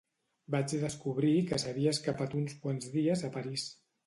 Vaig 0.53 0.71
descobrir 0.83 1.33
que 1.51 1.59
s’havia 1.65 1.93
escapat 1.97 2.35
uns 2.41 2.57
quants 2.65 2.89
dies 2.97 3.25
a 3.31 3.31
París. 3.39 3.69